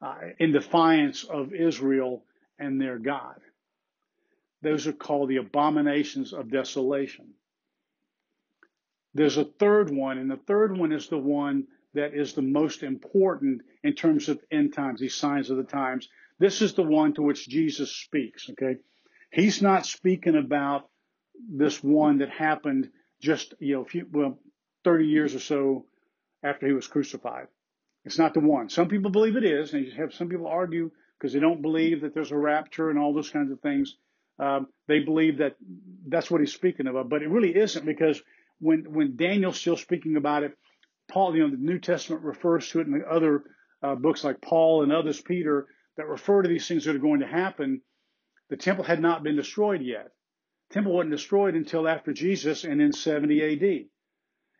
[0.00, 2.24] uh, in defiance of Israel
[2.58, 3.40] and their God.
[4.62, 7.34] Those are called the abominations of desolation.
[9.14, 12.82] There's a third one, and the third one is the one that is the most
[12.82, 16.08] important in terms of end times, these signs of the times.
[16.38, 18.76] This is the one to which Jesus speaks, okay?
[19.30, 20.88] He's not speaking about
[21.48, 24.38] this one that happened just, you know, few, well,
[24.84, 25.86] 30 years or so
[26.42, 27.46] after he was crucified.
[28.04, 28.68] It's not the one.
[28.68, 32.00] Some people believe it is, and you have some people argue because they don't believe
[32.00, 33.96] that there's a rapture and all those kinds of things.
[34.38, 35.56] Um, they believe that
[36.08, 38.20] that's what he's speaking about, but it really isn't because
[38.58, 40.56] when when Daniel's still speaking about it,
[41.12, 43.44] Paul, you know, the New Testament refers to it in the other
[43.82, 45.66] uh, books like Paul and others, Peter,
[45.98, 47.82] that refer to these things that are going to happen.
[48.48, 50.08] The temple had not been destroyed yet.
[50.70, 53.84] The temple wasn't destroyed until after Jesus and in 70 AD.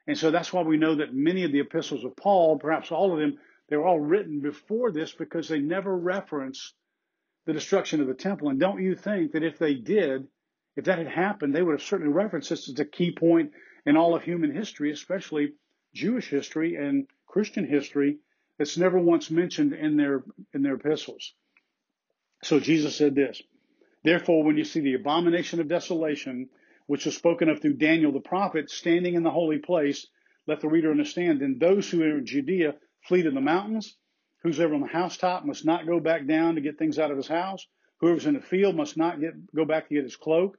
[0.06, 3.14] And so that's why we know that many of the epistles of Paul, perhaps all
[3.14, 3.38] of them,
[3.70, 6.74] they were all written before this because they never reference
[7.46, 8.50] the destruction of the temple.
[8.50, 10.26] And don't you think that if they did,
[10.76, 13.52] if that had happened, they would have certainly referenced this as a key point
[13.86, 15.52] in all of human history, especially
[15.94, 18.18] Jewish history and Christian history,
[18.58, 21.34] that's never once mentioned in their in their epistles.
[22.42, 23.42] So Jesus said this.
[24.04, 26.48] Therefore, when you see the abomination of desolation,
[26.86, 30.06] which was spoken of through Daniel the prophet, standing in the holy place,
[30.46, 31.40] let the reader understand.
[31.40, 33.96] Then those who are in Judea flee to the mountains.
[34.42, 37.28] Whosoever on the housetop must not go back down to get things out of his
[37.28, 37.66] house.
[38.00, 40.58] Whoever's in the field must not get, go back to get his cloak.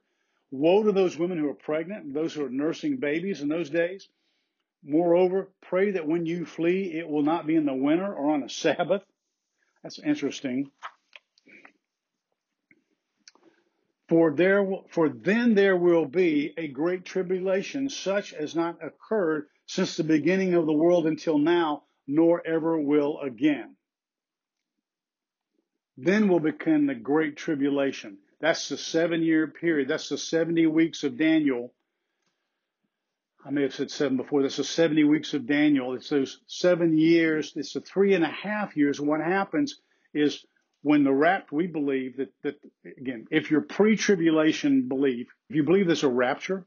[0.50, 3.68] Woe to those women who are pregnant and those who are nursing babies in those
[3.68, 4.08] days.
[4.84, 8.42] Moreover, pray that when you flee, it will not be in the winter or on
[8.42, 9.02] a Sabbath.
[9.82, 10.70] That's interesting.
[14.08, 19.96] For there, for then there will be a great tribulation, such as not occurred since
[19.96, 23.76] the beginning of the world until now, nor ever will again.
[25.96, 28.18] Then will begin the great tribulation.
[28.40, 29.88] That's the seven year period.
[29.88, 31.72] That's the 70 weeks of Daniel.
[33.46, 34.42] I may have said seven before.
[34.42, 35.94] That's the 70 weeks of Daniel.
[35.94, 37.52] It's those seven years.
[37.56, 39.00] It's the three and a half years.
[39.00, 39.80] What happens
[40.14, 40.46] is
[40.82, 42.54] when the rapture, we believe that, that
[42.98, 46.66] again, if you're pre-tribulation belief, if you believe there's a rapture,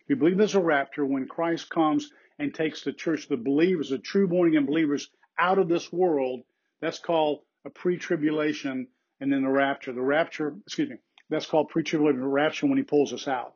[0.00, 3.88] if you believe there's a rapture when Christ comes and takes the church, the believers,
[3.88, 6.40] the true born again believers out of this world,
[6.82, 8.88] that's called a pre-tribulation
[9.20, 9.92] and then the rapture.
[9.92, 10.96] The rapture, excuse me,
[11.30, 13.54] that's called pre-tribulation rapture when he pulls us out.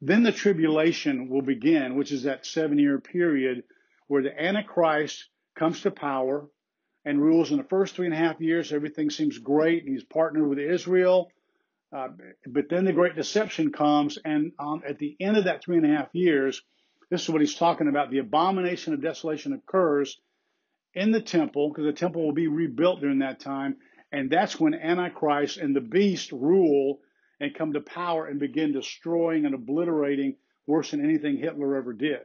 [0.00, 3.64] Then the tribulation will begin, which is that seven year period
[4.08, 6.48] where the Antichrist comes to power
[7.04, 8.72] and rules in the first three and a half years.
[8.72, 9.84] Everything seems great.
[9.84, 11.30] He's partnered with Israel.
[11.92, 12.08] Uh,
[12.46, 15.86] but then the great deception comes, and um, at the end of that three and
[15.86, 16.62] a half years,
[17.10, 18.10] this is what he's talking about.
[18.10, 20.18] The abomination of desolation occurs
[20.94, 23.76] in the temple, because the temple will be rebuilt during that time.
[24.10, 26.98] And that's when Antichrist and the beast rule
[27.40, 32.20] and come to power and begin destroying and obliterating worse than anything Hitler ever did.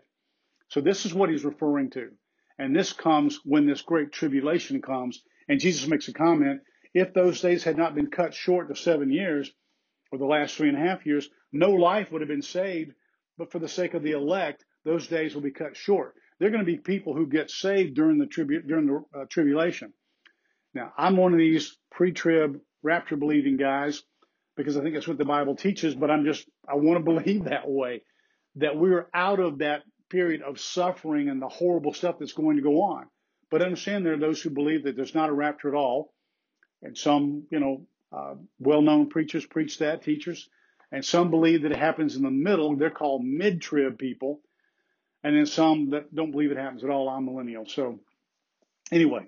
[0.69, 2.11] So this is what he's referring to.
[2.57, 5.21] And this comes when this great tribulation comes.
[5.47, 6.61] And Jesus makes a comment
[6.93, 9.51] if those days had not been cut short to seven years,
[10.11, 12.91] or the last three and a half years, no life would have been saved.
[13.37, 16.15] But for the sake of the elect, those days will be cut short.
[16.37, 19.25] There are going to be people who get saved during the, tribu- during the uh,
[19.29, 19.93] tribulation.
[20.73, 24.03] Now, I'm one of these pre-trib, rapture believing guys
[24.61, 27.45] because I think that's what the Bible teaches, but I'm just, I want to believe
[27.45, 28.03] that way,
[28.55, 32.63] that we're out of that period of suffering and the horrible stuff that's going to
[32.63, 33.07] go on.
[33.49, 36.13] But understand there are those who believe that there's not a rapture at all.
[36.81, 40.49] And some, you know, uh, well-known preachers preach that, teachers.
[40.91, 42.75] And some believe that it happens in the middle.
[42.75, 44.41] They're called mid-trib people.
[45.23, 47.07] And then some that don't believe it happens at all.
[47.07, 47.65] I'm millennial.
[47.65, 47.99] So
[48.91, 49.27] anyway,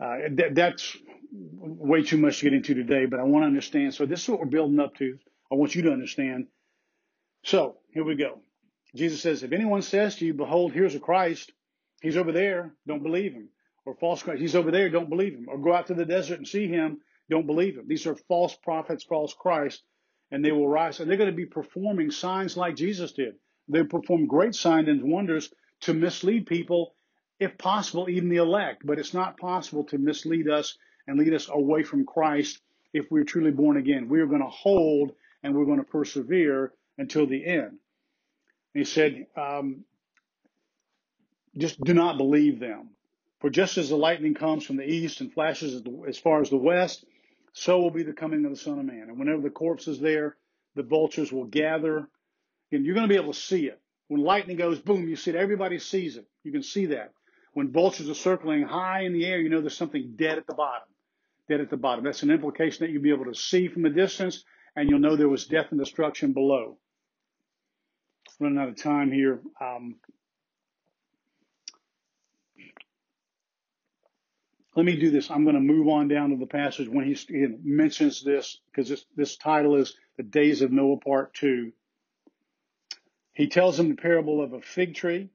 [0.00, 0.96] uh, that, that's
[1.32, 3.94] way too much to get into today, but I want to understand.
[3.94, 5.18] So this is what we're building up to.
[5.50, 6.46] I want you to understand.
[7.44, 8.40] So here we go.
[8.94, 11.52] Jesus says, if anyone says to you, behold, here's a Christ,
[12.00, 13.48] he's over there, don't believe him.
[13.84, 15.46] Or false Christ, he's over there, don't believe him.
[15.48, 17.86] Or go out to the desert and see him, don't believe him.
[17.88, 19.82] These are false prophets, false Christ,
[20.30, 21.00] and they will rise.
[21.00, 23.34] And they're going to be performing signs like Jesus did.
[23.68, 25.52] They perform great signs and wonders
[25.82, 26.94] to mislead people,
[27.44, 28.84] if possible, even the elect.
[28.84, 30.76] But it's not possible to mislead us
[31.06, 32.60] and lead us away from Christ
[32.92, 34.08] if we're truly born again.
[34.08, 37.78] We are going to hold and we're going to persevere until the end.
[38.74, 39.84] And he said, um,
[41.56, 42.90] just do not believe them.
[43.40, 46.56] For just as the lightning comes from the east and flashes as far as the
[46.56, 47.04] west,
[47.52, 49.06] so will be the coming of the Son of Man.
[49.08, 50.36] And whenever the corpse is there,
[50.74, 52.08] the vultures will gather.
[52.72, 53.80] And you're going to be able to see it.
[54.08, 55.36] When lightning goes boom, you see it.
[55.36, 56.26] Everybody sees it.
[56.42, 57.12] You can see that.
[57.54, 60.54] When vultures are circling high in the air, you know there's something dead at the
[60.54, 60.88] bottom.
[61.48, 62.04] Dead at the bottom.
[62.04, 64.44] That's an implication that you'll be able to see from a distance,
[64.74, 66.78] and you'll know there was death and destruction below.
[68.40, 69.40] Running out of time here.
[69.60, 69.96] Um,
[74.74, 75.30] let me do this.
[75.30, 77.16] I'm going to move on down to the passage when he,
[77.62, 81.72] mentions this because this, this title is The Days of Noah Part 2.
[83.32, 85.30] He tells them the parable of a fig tree.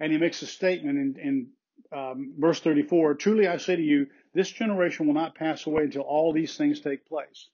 [0.00, 1.46] And he makes a statement in, in
[1.96, 6.02] um, verse 34 Truly I say to you, this generation will not pass away until
[6.02, 7.48] all these things take place.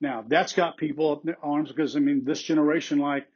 [0.00, 3.26] Now, that's got people up in their arms because, I mean, this generation, like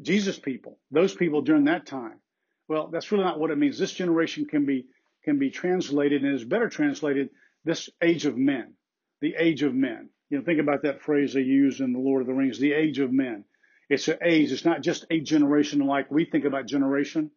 [0.00, 2.20] Jesus people, those people during that time,
[2.68, 3.78] well, that's really not what it means.
[3.78, 4.86] This generation can be
[5.24, 7.30] can be translated and is better translated
[7.64, 8.74] this age of men,
[9.22, 10.10] the age of men.
[10.28, 12.74] You know, think about that phrase they use in the Lord of the Rings, the
[12.74, 13.44] age of men.
[13.88, 14.52] It's an age.
[14.52, 17.30] It's not just a generation like we think about generation.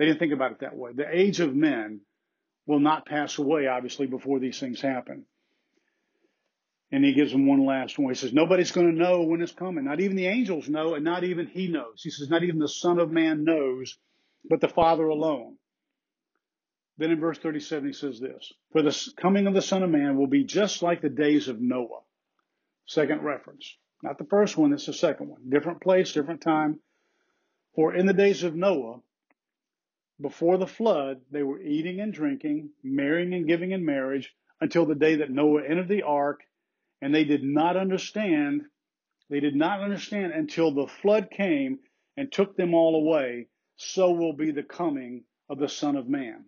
[0.00, 0.92] They didn't think about it that way.
[0.94, 2.00] The age of men
[2.64, 5.26] will not pass away, obviously, before these things happen.
[6.90, 8.08] And he gives them one last one.
[8.08, 9.84] He says, Nobody's going to know when it's coming.
[9.84, 12.00] Not even the angels know, and not even he knows.
[12.02, 13.98] He says, Not even the Son of Man knows
[14.48, 15.56] but the Father alone.
[16.96, 20.16] Then in verse 37, he says this For the coming of the Son of Man
[20.16, 22.00] will be just like the days of Noah.
[22.86, 23.76] Second reference.
[24.02, 25.50] Not the first one, it's the second one.
[25.50, 26.80] Different place, different time.
[27.74, 29.00] For in the days of Noah,
[30.20, 34.94] before the flood, they were eating and drinking, marrying and giving in marriage, until the
[34.94, 36.40] day that Noah entered the ark,
[37.00, 38.62] and they did not understand.
[39.30, 41.78] They did not understand until the flood came
[42.16, 46.44] and took them all away so will be the coming of the Son of Man.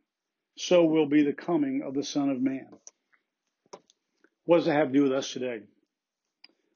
[0.58, 2.68] So will be the coming of the Son of Man.
[4.44, 5.60] What does that have to do with us today?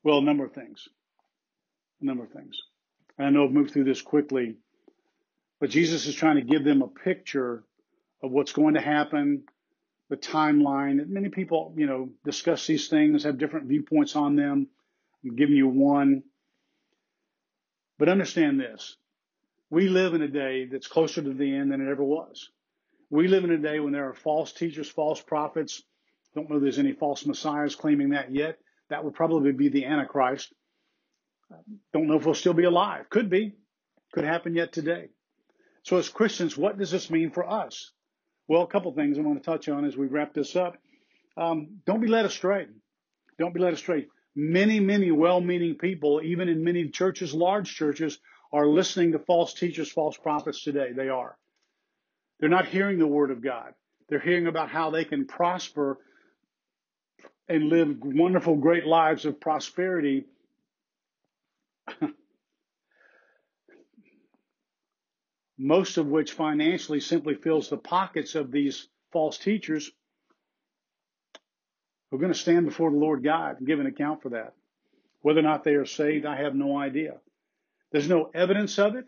[0.02, 0.88] Well, a number of things.
[2.00, 2.56] A number of things.
[3.18, 4.56] I know I've moved through this quickly,
[5.60, 7.64] but Jesus is trying to give them a picture
[8.22, 9.44] of what's going to happen,
[10.10, 11.06] the timeline.
[11.08, 14.68] Many people, you know, discuss these things, have different viewpoints on them.
[15.24, 16.22] I'm giving you one.
[17.98, 18.96] But understand this
[19.70, 22.50] we live in a day that's closer to the end than it ever was.
[23.10, 25.82] We live in a day when there are false teachers, false prophets.
[26.34, 28.58] Don't know if there's any false messiahs claiming that yet.
[28.90, 30.52] That would probably be the Antichrist.
[31.92, 33.08] Don't know if we'll still be alive.
[33.10, 33.54] Could be.
[34.12, 35.08] Could happen yet today.
[35.86, 37.92] So as Christians, what does this mean for us?
[38.48, 40.76] Well, a couple things I want to touch on as we wrap this up.
[41.36, 42.66] Um, don't be led astray.
[43.38, 44.08] Don't be led astray.
[44.34, 48.18] Many, many well-meaning people, even in many churches, large churches,
[48.52, 50.90] are listening to false teachers, false prophets today.
[50.90, 51.36] They are.
[52.40, 53.72] They're not hearing the word of God.
[54.08, 55.98] They're hearing about how they can prosper
[57.48, 60.24] and live wonderful, great lives of prosperity.
[65.58, 69.90] Most of which financially simply fills the pockets of these false teachers
[72.10, 74.54] who are going to stand before the Lord God and give an account for that.
[75.22, 77.14] Whether or not they are saved, I have no idea.
[77.90, 79.06] There's no evidence of it,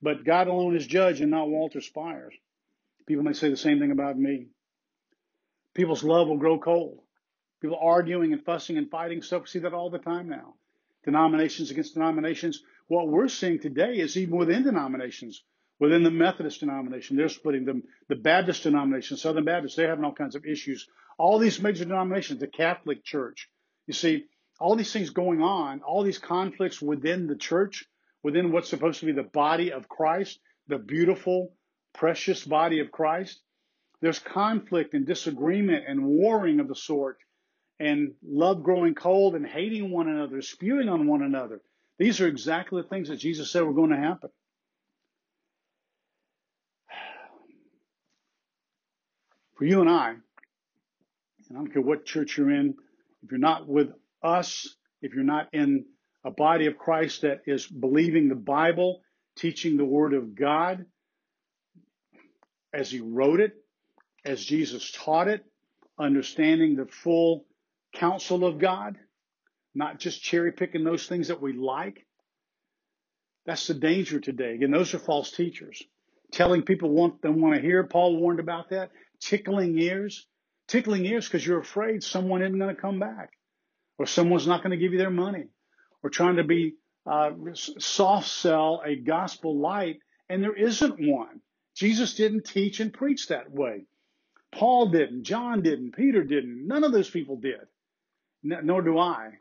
[0.00, 2.34] but God alone is judge and not Walter Spires.
[3.06, 4.46] People may say the same thing about me.
[5.74, 7.00] People's love will grow cold.
[7.60, 9.42] People arguing and fussing and fighting stuff.
[9.42, 10.54] We see that all the time now.
[11.04, 12.62] Denominations against denominations.
[12.90, 15.44] What we're seeing today is even within denominations,
[15.78, 17.84] within the Methodist denomination, they're splitting them.
[18.08, 20.88] The Baptist denomination, Southern Baptist, they're having all kinds of issues.
[21.16, 23.48] All these major denominations, the Catholic Church.
[23.86, 24.24] You see,
[24.58, 27.86] all these things going on, all these conflicts within the church,
[28.24, 31.52] within what's supposed to be the body of Christ, the beautiful,
[31.94, 33.40] precious body of Christ.
[34.00, 37.18] There's conflict and disagreement and warring of the sort,
[37.78, 41.60] and love growing cold and hating one another, spewing on one another.
[42.00, 44.30] These are exactly the things that Jesus said were going to happen.
[49.58, 50.22] For you and I, and
[51.50, 52.74] I don't care what church you're in,
[53.22, 53.90] if you're not with
[54.22, 55.84] us, if you're not in
[56.24, 59.02] a body of Christ that is believing the Bible,
[59.36, 60.86] teaching the Word of God
[62.72, 63.52] as He wrote it,
[64.24, 65.44] as Jesus taught it,
[65.98, 67.44] understanding the full
[67.92, 68.96] counsel of God,
[69.74, 72.06] not just cherry picking those things that we like.
[73.46, 74.54] That's the danger today.
[74.54, 75.82] Again, those are false teachers.
[76.32, 77.84] Telling people what they want to hear.
[77.84, 78.90] Paul warned about that.
[79.20, 80.26] Tickling ears.
[80.68, 83.30] Tickling ears because you're afraid someone isn't going to come back
[83.98, 85.44] or someone's not going to give you their money.
[86.02, 89.98] Or trying to be uh, soft sell a gospel light,
[90.28, 91.40] and there isn't one.
[91.74, 93.84] Jesus didn't teach and preach that way.
[94.52, 95.24] Paul didn't.
[95.24, 95.94] John didn't.
[95.96, 96.66] Peter didn't.
[96.66, 97.60] None of those people did.
[98.42, 99.32] Nor do I.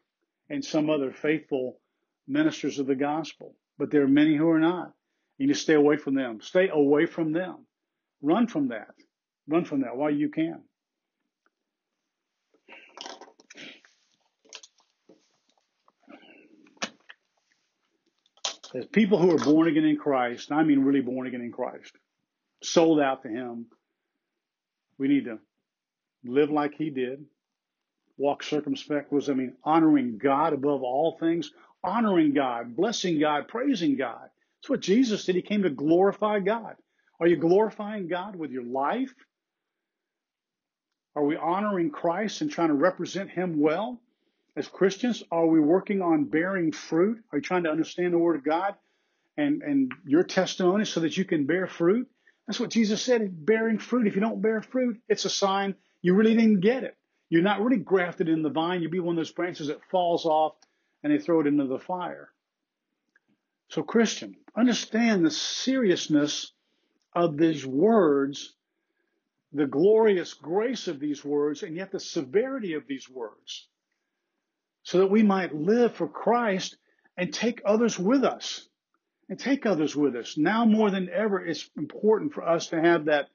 [0.50, 1.80] And some other faithful
[2.28, 4.94] ministers of the gospel, but there are many who are not.
[5.38, 6.42] You need to stay away from them.
[6.42, 7.66] Stay away from them.
[8.22, 8.90] Run from that.
[9.48, 10.62] Run from that while you can.
[18.76, 21.92] As people who are born again in Christ, I mean really born again in Christ,
[22.62, 23.66] sold out to Him,
[25.00, 25.40] we need to
[26.24, 27.26] live like He did,
[28.20, 31.52] walk circumspect was, I mean, honoring God above all things,
[31.84, 34.30] honoring God, blessing God, praising God.
[34.62, 35.36] That's what Jesus did.
[35.36, 36.76] He came to glorify God.
[37.20, 39.14] Are you glorifying God with your life?
[41.16, 44.02] Are we honoring Christ and trying to represent Him well?
[44.56, 47.24] As Christians, are we working on bearing fruit?
[47.32, 48.76] Are you trying to understand the Word of God
[49.38, 52.10] and, and your testimony so that you can bear fruit?
[52.48, 54.08] That's what Jesus said, bearing fruit.
[54.08, 56.98] If you don't bear fruit, it's a sign you really didn't get it.
[57.30, 58.82] You're not really grafted in the vine.
[58.82, 60.56] You'll be one of those branches that falls off
[61.04, 62.30] and they throw it into the fire.
[63.70, 66.52] So, Christian, understand the seriousness
[67.14, 68.56] of these words,
[69.54, 73.68] the glorious grace of these words, and yet the severity of these words,
[74.84, 76.78] so that we might live for Christ
[77.16, 78.68] and take others with us.
[79.32, 80.40] And take others with us.
[80.40, 83.30] Now more than ever, it's important for us to have that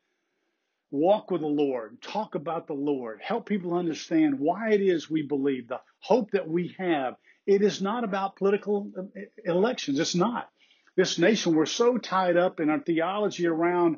[0.90, 5.22] walk with the Lord, talk about the Lord, help people understand why it is we
[5.22, 7.16] believe, the hope that we have.
[7.46, 9.02] It is not about political uh,
[9.44, 9.98] elections.
[9.98, 10.48] It's not.
[10.96, 13.96] This nation, we're so tied up in our theology around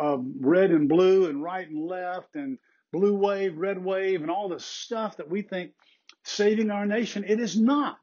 [0.00, 2.58] uh, red and blue and right and left and
[2.92, 5.72] blue wave, red wave, and all the stuff that we think
[6.24, 7.24] saving our nation.
[7.26, 7.98] It is not.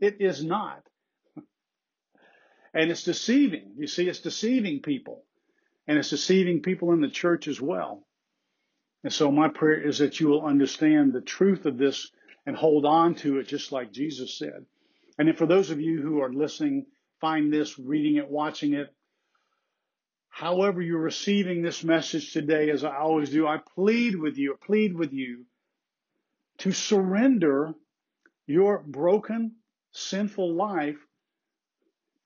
[0.00, 0.82] It is not.
[2.74, 3.74] And it's deceiving.
[3.76, 5.24] You see, it's deceiving people
[5.88, 8.06] and it's deceiving people in the church as well.
[9.02, 12.10] And so my prayer is that you will understand the truth of this
[12.46, 14.66] and hold on to it just like Jesus said.
[15.18, 16.86] And then for those of you who are listening,
[17.20, 18.94] find this, reading it, watching it,
[20.28, 24.94] however you're receiving this message today, as I always do, I plead with you, plead
[24.94, 25.46] with you
[26.58, 27.72] to surrender
[28.46, 29.56] your broken,
[29.92, 30.98] sinful life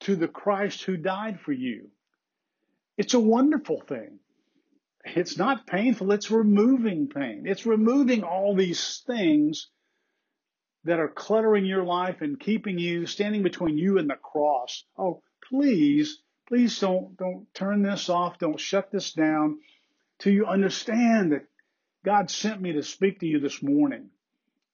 [0.01, 1.91] to the Christ who died for you.
[2.97, 4.19] It's a wonderful thing.
[5.05, 7.45] It's not painful, it's removing pain.
[7.47, 9.69] It's removing all these things
[10.85, 14.85] that are cluttering your life and keeping you standing between you and the cross.
[14.97, 19.59] Oh, please, please don't don't turn this off, don't shut this down
[20.19, 21.47] till you understand that
[22.05, 24.11] God sent me to speak to you this morning,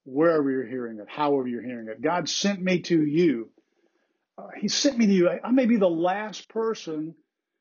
[0.04, 2.02] wherever you're hearing it, however you're hearing it.
[2.02, 3.50] God sent me to you.
[4.36, 5.30] Uh, he sent me to you.
[5.42, 7.14] I may be the last person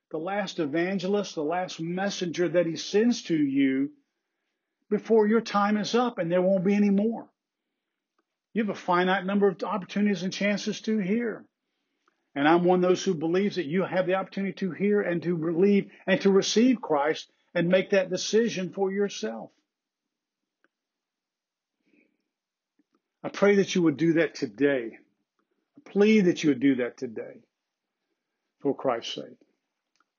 [0.10, 3.92] the last evangelist, the last messenger that he sends to you
[4.90, 7.28] before your time is up and there won't be any more.
[8.54, 11.46] You have a finite number of opportunities and chances to hear.
[12.36, 15.22] And I'm one of those who believes that you have the opportunity to hear and
[15.24, 19.52] to believe and to receive Christ and make that decision for yourself.
[23.24, 24.98] I pray that you would do that today.
[25.78, 27.42] I plead that you would do that today
[28.62, 29.47] for Christ's sake.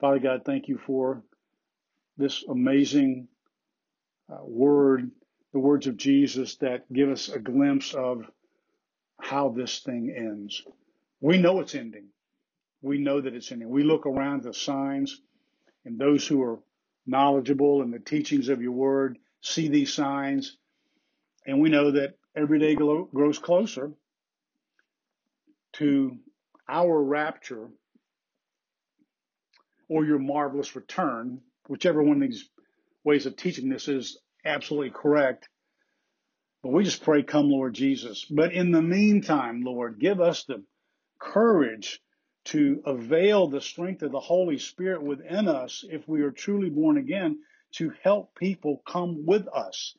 [0.01, 1.23] Father God, thank you for
[2.17, 3.27] this amazing
[4.33, 5.11] uh, word,
[5.53, 8.31] the words of Jesus that give us a glimpse of
[9.21, 10.63] how this thing ends.
[11.21, 12.07] We know it's ending.
[12.81, 13.69] We know that it's ending.
[13.71, 15.21] We look around the signs,
[15.85, 16.61] and those who are
[17.05, 20.57] knowledgeable in the teachings of your word see these signs,
[21.45, 23.91] and we know that every day grows closer
[25.73, 26.17] to
[26.69, 27.69] our rapture
[29.89, 32.49] or your marvelous return, whichever one of these
[33.05, 35.49] ways of teaching this is absolutely correct.
[36.63, 38.25] But we just pray, come, Lord Jesus.
[38.25, 40.65] But in the meantime, Lord, give us the
[41.19, 42.01] courage
[42.47, 46.97] to avail the strength of the Holy Spirit within us if we are truly born
[46.97, 47.39] again
[47.73, 49.95] to help people come with us,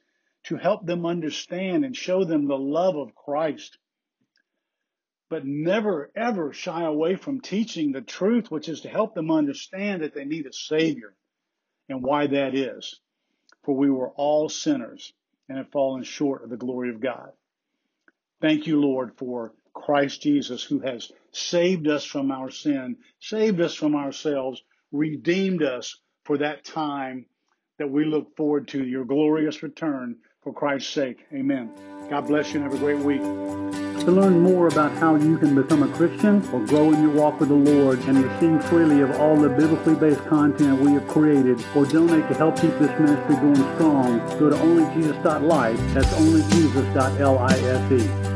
[0.45, 3.77] to help them understand and show them the love of Christ
[5.29, 10.01] but never ever shy away from teaching the truth, which is to help them understand
[10.01, 11.13] that they need a Savior
[11.87, 12.99] and why that is.
[13.63, 15.13] For we were all sinners
[15.47, 17.31] and have fallen short of the glory of God.
[18.41, 23.73] Thank you, Lord, for Christ Jesus, who has saved us from our sin, saved us
[23.73, 24.61] from ourselves,
[24.91, 27.25] redeemed us for that time
[27.77, 31.25] that we look forward to your glorious return for Christ's sake.
[31.33, 31.71] Amen.
[32.09, 33.88] God bless you and have a great week.
[34.09, 37.39] To learn more about how you can become a Christian or grow in your walk
[37.39, 41.63] with the Lord and receive freely of all the biblically based content we have created
[41.75, 45.93] or donate to help keep this ministry going strong, go to onlyjesus.life.
[45.93, 48.28] That's onlyjesus.life.